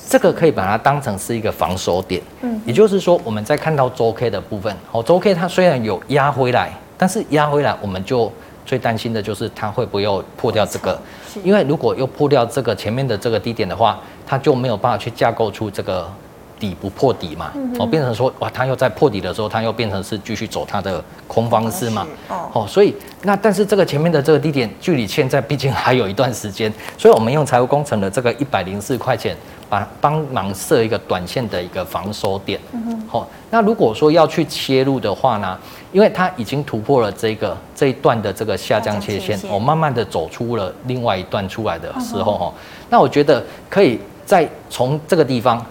[0.08, 2.20] 这个可以把它当成是一个防守点。
[2.42, 8.32] 嗯，也就是说，我们在看到周 K 的部分，哦，周 K 它虽然有压回来，但是压回来我们就。
[8.66, 11.00] 最担心的就是它会不会又破掉这个，
[11.44, 16.10] 因为如果又破掉这个前面的这个低点的话，它就没有办法去架构出这个
[16.58, 22.06] 底不破底嘛，哦，变成说哇，它又在破底的时候，它又变成是继续走它的空方式嘛，
[22.52, 29.36] 哦，所以那但是这个前面的这个低点距离现在毕竟还有一段时间，所以我们用财务工程的这个一百零四块钱。
[29.68, 32.58] 把帮忙设一个短线的一个防守点，
[33.06, 35.58] 好、嗯，那如果说要去切入的话呢，
[35.92, 42.54] 因为它已经突破了这个这一段的这个下降切线，我慢慢的走出了另外一段出来的时候，哈、嗯，
[42.88, 45.64] 那我觉得可以再从这个地方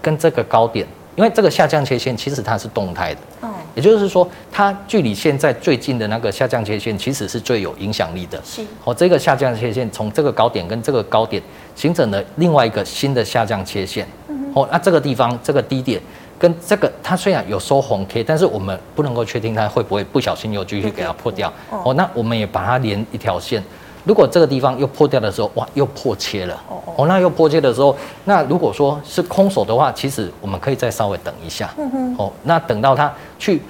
[0.00, 8.40] 跟这个高点，因为这个下降切线其实它是动态的，嗯，也就是说，它距离现在最近的那个下降切线其实是最有影响力的。
[8.44, 11.42] 是，哦，这个下降切线从这个高点跟这个高点
[11.74, 14.06] 形成了另外一个新的下降切线。
[14.28, 16.00] 嗯，哦，那这个地方这个低点
[16.38, 21.52] 跟这个它虽然有收红 K，但是我们不能够确定它会不会不小心又继续给它破掉。
[21.70, 23.62] 哦，那我们也把它连一条线。
[24.04, 26.54] 如果这个地方又破掉的时候，哇，又破切了。
[26.68, 31.72] 哦哦，那又破切的时候，那如果说是空手的话，其实我们可以再稍微等一下。
[31.78, 32.16] 嗯哼。
[32.18, 33.62] 哦，那等到它去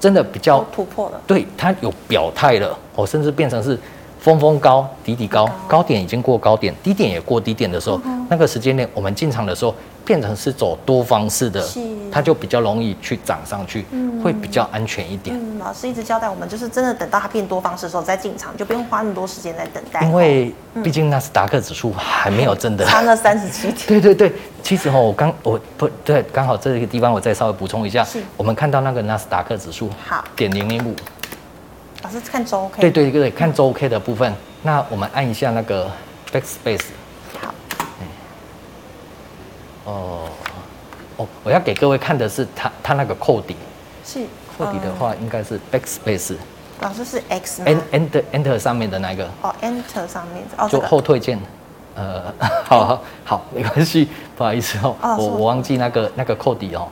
[0.00, 3.78] 真的比较突破了，对，它有表态了，哦，甚至变成是
[4.24, 9.74] 峰峰高，底底高，高点已经过高点，低点也过低点的时候，那个时间点我们进场的时候。
[10.06, 11.66] 变成是走多方式的，
[12.12, 15.34] 它就比较容易去涨上去，嗯，会比较安全一点。
[15.34, 20.02] 嗯，老师一直交代我们，就是真的等到它变多方式的时候再进场，就不用花那么多时间在等待。
[20.02, 23.76] 因为毕竟纳斯达克指数还没有真的 差了三十七点。
[23.88, 24.30] 对对对，
[24.62, 28.06] 其实哦，我刚我不对，刚好这个地方我再稍微补充一下，
[28.36, 30.94] 我们看到那个纳斯达克指数好点零零五，
[32.04, 34.30] 老师看周 K，对对对，看周 K 的部分，
[34.62, 35.90] 那我们按一下那个
[36.30, 36.82] Backspace，
[37.40, 37.54] 好，
[39.86, 40.28] 哦。
[41.16, 43.56] 哦，我要给各位看的是它它那个扣底，
[44.04, 44.26] 是
[44.58, 46.34] 扣底的话应该是 backspace，
[46.80, 49.24] 老师是 X 吗？Enter Enter 上面的那个。
[49.40, 51.38] 哦，Enter 上面哦，就后退键，
[51.94, 52.20] 呃，
[52.66, 56.88] 好好好，没关系，不好意思哦，我我忘记那个那个扣底哦。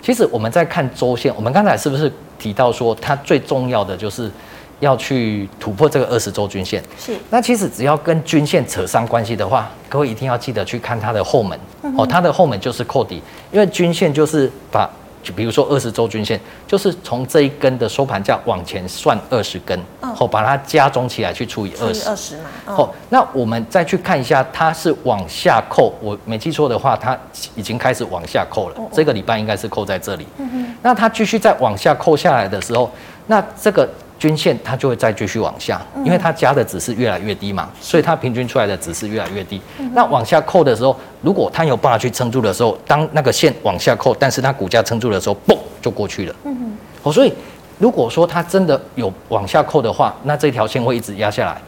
[0.00, 4.30] 其实我们在看周线，我们刚才是不是提到说它最重要的就是？
[4.80, 7.16] 要去突破这个二十周均线，是。
[7.30, 14.88] 那其实只要跟均线扯上关系的话，各位一定要记得去看它的后门、嗯、哦，它的后门就是扣底，因为均线就是把，
[15.22, 22.42] 就比如说二十周均线，就是从这一根的收盘价往前算二十根，哦，哦，把它加总起来去除以二十，二十嘛。
[22.66, 27.16] 哦，那我们再去看一下，它是往下扣，我没记错的话，它
[27.54, 28.74] 已经开始往下扣了。
[28.76, 30.26] 哦哦这个礼拜应该是扣在这里。
[30.38, 30.74] 嗯哼。
[30.82, 32.90] 那它继续再往下扣下来的时候，
[33.28, 33.88] 那这个。
[34.24, 39.60] 均线它就会再继续往下，因为它加的值是越来越低嘛，所以它平均出来的值是越来越低。
[39.92, 46.34] 那往下扣的时候，如果它有办法去撑住的时候，当那个线往下扣，但是它股价撑住的时候，嘣就过去了。
[46.44, 46.78] 嗯哼。
[47.02, 47.34] 哦，所以
[47.78, 51.60] 如果说它真的有往下扣的话，那这条线会一直压下来。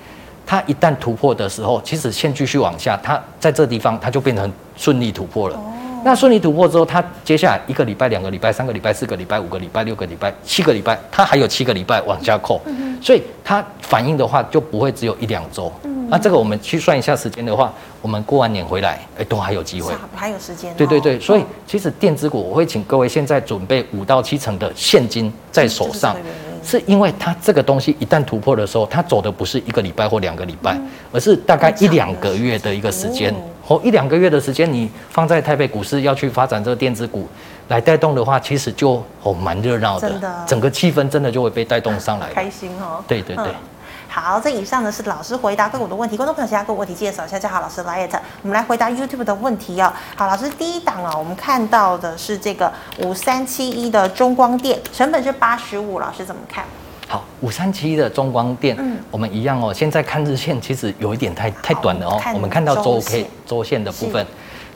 [0.46, 5.60] 它一旦突破的时候，其实线继续往下，它在这地方它就变成顺利突破了。
[6.06, 12.60] 那顺利突破之后，它接下来一个礼拜、两个礼拜、三个礼拜、四个礼拜、五个礼拜、六个礼拜、七个礼拜，它还有七个礼拜往下扣，
[13.02, 15.72] 所以它反应的话就不会只有一两周。
[16.08, 20.72] 那这个我们去算一下时间的话，我们过完年回来，哎，都还有机会，还有时间。
[20.76, 26.14] 对对对，所以其实电子股我会请各位现在准备五到七成的现金在手上，
[26.62, 30.78] 是因为它这个东西一旦突破的时候，它走的不是一个礼拜或两个礼拜，
[31.10, 33.34] 而是大概一两个月的一个时间。
[33.68, 37.28] 哦，一两个月的时间，你放在台北股市要去发展这个电子股
[37.68, 43.02] 来带动的话，其实就哦蛮热闹的，的整个气氛真的就会被带动上来，开心哦。
[43.08, 43.54] 对对对、嗯。
[44.08, 48.08] 好，这以上呢是老师回答个股的问题，观众朋友其他个股问题介绍一下，叫好老师来
[48.42, 49.92] 我们来回答 YouTube 的问题哦。
[50.14, 56.64] 好，老师第一档啊，我们看到的是这个五三七一的中光电，成本是八十五，老师怎么看？
[57.08, 59.72] 好，五三七的中光电，嗯，我们一样哦。
[59.72, 62.20] 现在看日线其实有一点太太短了哦。
[62.34, 64.26] 我们看到周 K 周线的部分，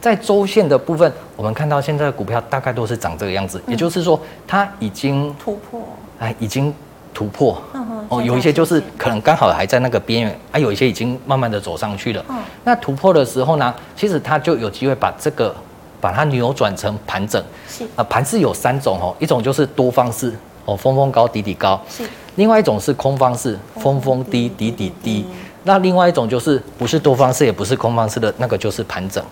[0.00, 5.82] 在周线的部分，我们看到现在的股票大概都是长这个样子，也就是说它已经突破，
[6.20, 6.72] 哎，已经
[7.12, 7.60] 突破。
[8.08, 12.24] 哦，有一些就是可能刚好还在那个边缘，啊，有一些已经慢慢的走上去了。
[12.28, 15.52] 嗯，那突破的时候呢，其实它就有机会把这个
[16.00, 17.42] 把它扭转成盘整。
[17.68, 20.32] 是啊，盘势有三种哦，一种就是多方式。
[20.64, 22.04] 哦，峰峰高，底底高，是。
[22.36, 25.26] 另外一种是空方式，峰峰低，底底低。
[25.62, 29.22] 那另外一种就是不是多方式，也不是空方式的那个，就是盘整。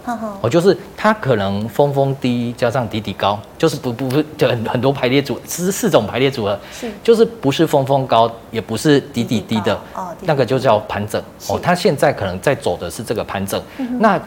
[0.42, 6.90] 哦，就是它可能峰峰低加上底底高，就是不不不，就很很多排列组，是四种排列组合，是。
[7.02, 11.22] 就是不是峰峰高，也不是底底低的，哦，那个就叫盘整。
[11.48, 13.62] 哦，它现在可能在走的是这个盘整。
[13.98, 14.20] 那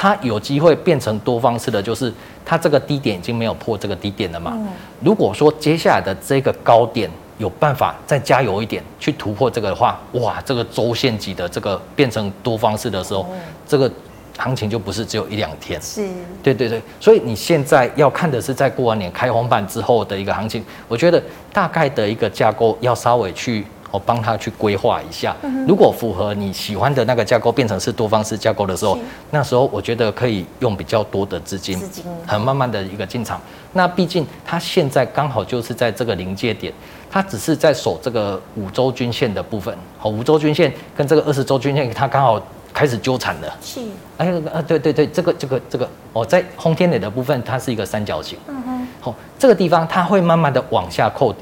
[0.00, 2.10] 它有机会变成多方式的，就是
[2.42, 4.56] 它这个低点已经没有破这个低点了嘛。
[5.00, 13.26] 如果说接下来的这个高点有办法再加油一点去突破这个的话，哇，这个周线级的这个变成多方式的时候，
[13.68, 13.92] 这个
[14.38, 15.78] 行情就不是只有一两天。
[15.82, 16.08] 是，
[16.42, 16.80] 对对对。
[16.98, 21.22] 所以你现在要看的是在过完年开红盘之后的一个行情，我觉得
[21.52, 23.66] 大概的一个架构要稍微去。
[23.90, 25.34] 我帮他去规划一下，
[25.66, 28.98] 如果符合你喜欢的那个架构，变成是多方式架构的时候，
[29.30, 31.80] 那时候我觉得可以用比较多的资金，
[32.26, 33.40] 很慢慢的一个进场。
[33.72, 36.72] 那毕竟它现在刚好就是在这个临界点，
[37.10, 39.76] 它只是在守这个五周均线的部分。
[39.98, 42.40] 好，五周均线跟这个二十周均线，它刚好
[42.72, 43.56] 开始纠缠了。
[43.60, 43.80] 是。
[44.16, 48.38] 哎呀，啊，对对对，这个这个这个，哦，在红天磊的部分，它是一个三角形。
[48.48, 48.88] 嗯哼。
[49.00, 51.40] 好，这个地方它会慢慢的往下扣底。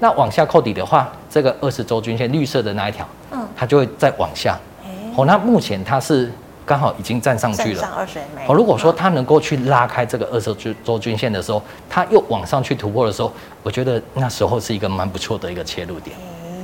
[0.00, 4.58] 那往下扣底的话，这个二十周均线绿色的那一条，嗯，它就会再往下。
[5.16, 6.32] 哦，那目前它是
[6.64, 7.80] 刚好已经站上去了。
[7.80, 8.46] 上二十 MA。
[8.46, 10.54] 好，如果说它能够去拉开这个二十
[10.84, 11.60] 周均线的时候，
[11.90, 16.16] 它又往上去突破的时候，我觉得那时候是一个蛮不错的一个切入点。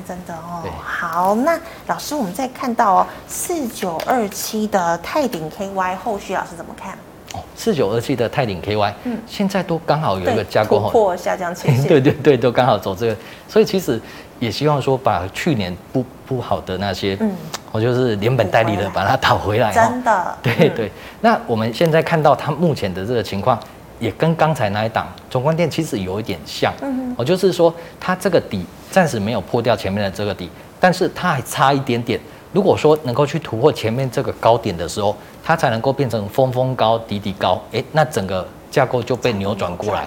[0.07, 6.97] 真的哦，好，那老师，我们再看到哦，四九二七的泰鼎 KY 后续老师怎么看？
[7.35, 13.17] 哦，四九二七的泰鼎 KY，嗯，现在都刚好有一个架构突破下降趋势， 对对对，都刚好走这个，
[13.49, 14.01] 所以其实
[14.39, 17.31] 也希望说把去年不不好的那些，嗯，
[17.73, 20.91] 我就是连本带利的把它讨回来，真的， 对对。
[21.21, 23.59] 那我们现在看到它目前的这个情况，
[23.99, 28.65] 也跟刚才那一档中光电其实有一点像，嗯，我就是说它这个底。
[28.91, 32.21] 暂时没有破掉前面的这个底，但是它还差一点点。
[32.55, 40.07] 如果说能够去突破前面这个高点的时候，它才能够变成峰峰高、底底高，诶，那整个架构就被扭转过来。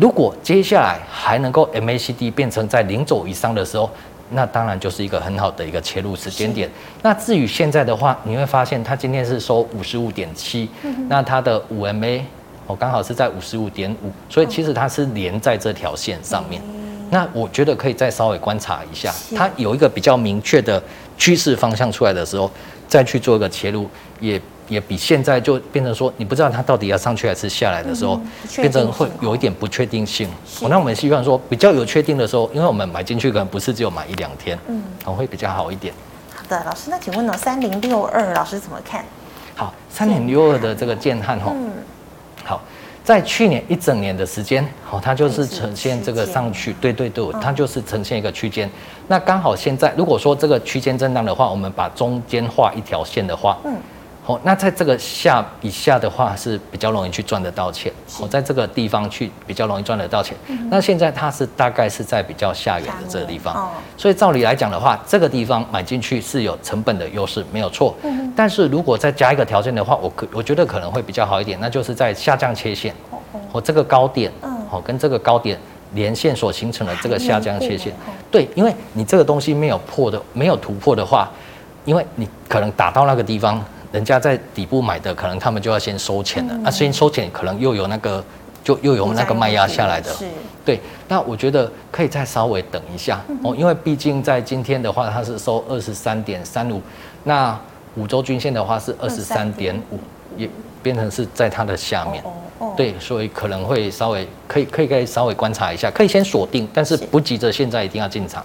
[0.00, 3.88] 如果接下来还能够 MACD 变成在零轴以上的时候，
[4.30, 6.68] 那当然就是一个很好的一个切入时间点。
[7.00, 10.68] 那至于现在的话，你会发现它今天是收五十五点七，
[11.08, 12.22] 那它的五 MA
[12.66, 16.60] 我刚好是在五十五点五，所以其实它是连在这条线上面。
[17.14, 20.82] 那我觉得可以再稍微观察一下，它有一个比较明确的
[21.16, 22.50] 趋势方向出来的时候，
[22.88, 23.88] 再去做一个切入，
[24.18, 28.20] 也也比现在就变成说你不知道它到底要上去还是下来的时候，
[28.56, 30.28] 变成会有一点不确定性。
[30.68, 35.94] 那我们希望说比较有确定的时候，因为我们买进去可能不是只有买一两天，嗯，会比较好一点。
[36.34, 39.04] 好的，老师，那请问呢，三零六二老师怎么看？
[39.54, 41.70] 好，三零六二的这个建汉哈，嗯，
[42.42, 42.60] 好。
[43.04, 48.68] 在去年一整年的时间，好，它就是呈现这个上去，对对对，它就是呈现一个区间。
[49.06, 53.76] 那刚好现在，如果说这个区间震荡的话，我们把中间画一条线的话，嗯。
[54.26, 57.92] 好，那在这个下以下的话是比较容易去赚得到钱。
[58.20, 60.36] 我在这个地方去比较容易赚得到钱。
[60.70, 67.94] 那现在它是大概是在比较下缘的这个地方，所以照理来讲的话，这个地方买进去是有成本的优势，没有错。
[68.36, 72.94] 但是如果再加一个条件的话，我可我觉得可能会比较好一点，那就是在下降切线，
[73.52, 74.30] 和这个高点，
[74.70, 75.58] 哦，跟这个高点
[75.92, 77.92] 连线所形成的这个下降切线，
[78.30, 81.30] 对，因为你这个东西没有破的，没有突破的话，
[81.84, 83.64] 因为你可能打到那个地方。
[83.94, 86.54] 人家在底部买的，可能他们就要先收钱了。
[86.54, 88.22] 那、嗯啊、先收钱，可能又有那个，
[88.64, 90.12] 就又有那个卖压下来的。
[90.12, 90.24] 是，
[90.64, 90.80] 对。
[91.06, 96.82] 那我觉得可以再稍微等一下哦，因为毕竟在今天的话，它是收二十三点三五，
[97.22, 97.56] 那
[97.94, 99.98] 五周均线的话是二十三点五，
[100.36, 100.50] 也
[100.82, 102.20] 变成是在它的下面。
[102.76, 108.44] 对，所以可能会稍微可以可以可以稍微观察一下，可以先锁定，但是不急着现在一定要进场。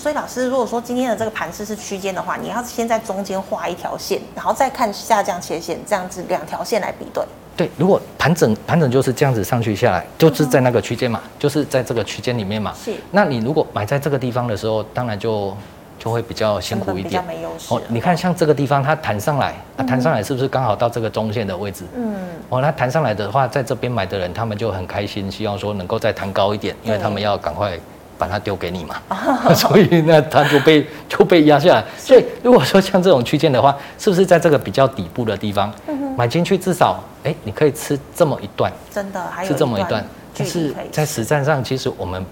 [0.00, 7.22] 所以老师，如果说今天的这个盘势是区间的话，你要先在中间画一条线，然后再看下降切线，这样子两条线来比对。
[7.54, 12.72] 对，如果盘整盘整就是这样子上去下来，就是在那个区间嘛，就是在这个区间里面嘛。
[12.82, 12.94] 是。
[13.10, 15.54] 那你如果买在这个地方的时候，当然就
[15.98, 17.04] 就会比较辛苦一点。
[17.04, 17.74] 比较没优势。
[17.74, 21.84] 哦，你看像这个地方它弹上来，它弹上来是不是刚好到这个中线的位置？
[21.94, 22.16] 嗯。
[22.48, 27.78] 哦，那弹上来的话，在这边买的人他们就很开心，希望说能够再弹高一点，因为他们要赶快。
[28.20, 28.96] 把它丢给你嘛，
[29.56, 31.84] 所以那它就被就被压下来。
[31.96, 35.72] 所以如果说像这种区间的话，是不是在这个比较底部的地方
[36.16, 40.04] 买进去，至少哎，你可以吃这么一段，真的还有吃这么一段。
[40.36, 42.24] 但是在实战上，其实我们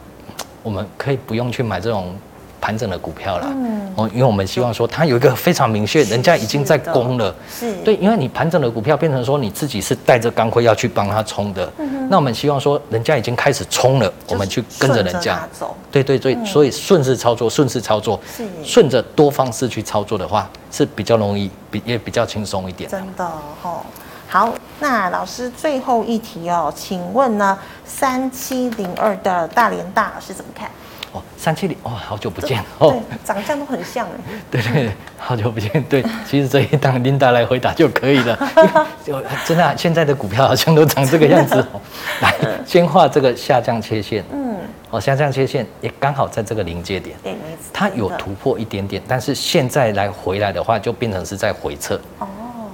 [0.63, 2.15] 我们可以不用去买这种。
[2.61, 3.49] 盘整的股票啦，
[3.95, 18.19] 哦，因为我们希望说它有一个非常明确，人家已经在攻了，是对，因为你盘整的股票变成说你自己是带着钢盔要去帮他冲的，嗯那我们希望说人家已经开始冲了，我们去跟着人家走，对对对，所以顺势操作，顺势操作，
[18.65, 22.89] 顺着多方式去操作的话是比较容易，比也比较轻松一点。
[22.89, 23.25] 真的
[23.63, 23.83] 哦，
[24.27, 30.71] 好，那老师最后一题哦，请问呢，三七零二的大连大是怎么看？
[31.13, 34.35] 哦，三七零哦，好久不见哦，对，长相都很像哎。
[34.51, 35.83] 对对，好久不见。
[35.89, 38.39] 对， 其实这一档琳达来回答就可以了。
[39.05, 41.81] 就真的、啊，现在的股票好像都长这个样子哦。
[42.21, 42.35] 来，
[42.67, 44.25] 先画这个下降切线。
[44.33, 44.57] 嗯。
[44.91, 47.17] 哦，下降切线也刚好在这个临界点。
[47.23, 47.37] 对，
[47.73, 52.01] 它有突破一点点，但是现在来回来的话，就变成是在回撤。
[52.19, 52.27] 哦。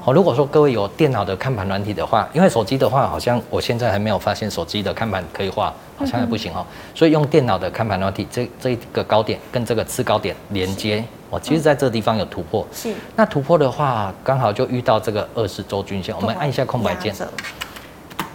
[0.07, 6.65] 哦，如果说各位有电脑的看盘软体的话，因为手机的话，好像我现在还没有发现手机的看盘可以画，好像还不行哦。
[6.95, 12.67] 所以用电脑的看盘软体，这这一个高点跟这个次高点连接，哦，其实在这个地方有突破。
[12.71, 12.93] 是。
[13.17, 17.15] 那突破的话，刚好就遇到这个二十周均线，我们按一下空白键。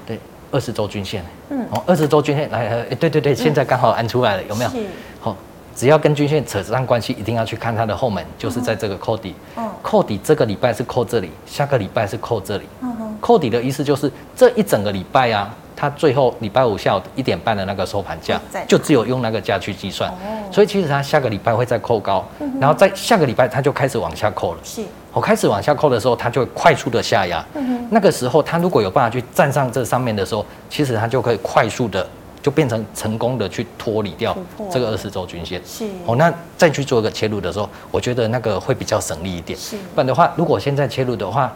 [0.07, 0.19] 对，
[0.51, 1.23] 二十周均线。
[1.51, 1.63] 嗯。
[1.69, 4.71] 哦，二十周均线来，哎，对对对，现在刚好按出来了，有没有？
[5.19, 5.35] 好。
[5.79, 9.33] 只要跟均线扯上关系，一定要去看它的后门，就是在这个扣底。
[9.55, 12.67] 嗯，扣底这个礼拜是扣这里，下个礼拜是扣这里。
[12.81, 20.11] 嗯哼，扣底的意思就是这一整个礼拜啊，它最后礼拜五下午一点半的那个收盘价，就只有用那个价去计算。
[20.11, 20.15] 哦，
[20.51, 22.25] 所以其实它下个礼拜会再扣高，
[22.59, 24.59] 然后在下个礼拜它就开始往下扣了。
[24.61, 27.41] 是，我开始往下扣的时候，它就会快速的下压。
[27.53, 32.05] 嗯哼，那个时候它如果有办法去站上这上面的时候，其实它就可以快速的。
[32.41, 34.35] 就变成成功的去脱离掉
[34.71, 39.57] 这个二十周均线，是哦，那再去做一个切入的时候，我觉得那个会比较省力一点。
[39.57, 41.53] 是，不然的话，如果现在切入的话，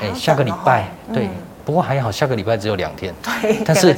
[0.00, 1.24] 哎，下个礼拜对。
[1.24, 1.30] 嗯
[1.68, 3.92] 不过还好，下个礼拜只有两天，对，但是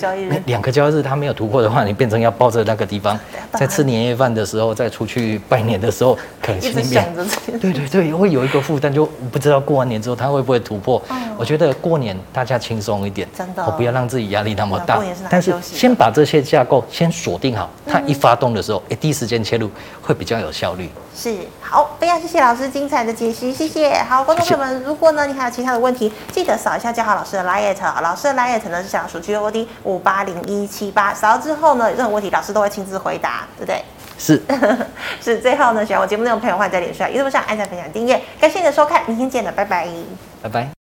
[0.46, 1.00] 两个交易日。
[1.00, 3.16] 它没有突破的话，你变成要抱着那个地方，
[3.52, 7.08] 在吃年夜饭的时候，再出去拜年的时候，可能心里面
[7.60, 11.00] 对对对，会有一个负担，就不知道过完年之后它会不会突破。
[11.38, 15.00] 我觉得过年大家轻松一点，真的，我不要让自己压力那么大。
[15.30, 19.70] 但是先把这些架构先锁定好，它一发动的时候，哎，第一时间切入
[20.02, 20.90] 会比较有效率。
[21.14, 23.94] 是，好，非常谢谢老师精彩的解析，谢谢。
[24.08, 27.44] 好，观众朋友们，如果呢你还有其他的问题，记得扫一下嘉豪老师的
[28.02, 33.82] 老师的 Light 呢是小数 G O D 五八零一七八，扫到之后呢，有任何问题老师都会亲自回答，对不对？
[34.18, 34.42] 是，
[35.20, 35.38] 是。
[35.38, 38.20] 最后呢，喜欢我节目内容的朋友，欢迎在脸书、YouTube 上按赞、分享、订阅。
[38.40, 39.88] 感谢你的收看，明天见了，拜拜，
[40.42, 40.79] 拜拜。